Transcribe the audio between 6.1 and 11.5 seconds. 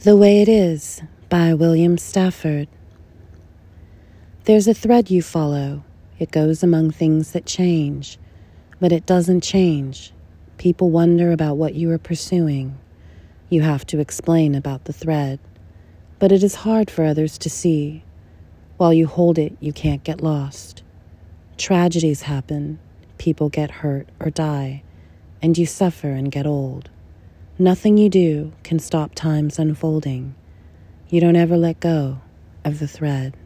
It goes among things that change, but it doesn't change. People wonder